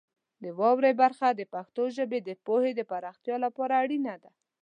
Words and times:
د 0.43 0.45
واورئ 0.59 0.93
برخه 1.01 1.27
د 1.31 1.41
پښتو 1.53 1.83
ژبې 1.97 2.19
د 2.23 2.29
پوهې 2.45 2.71
د 2.75 2.81
پراختیا 2.91 3.35
لپاره 3.45 3.73
اړینه 3.83 4.15
ده. 4.23 4.31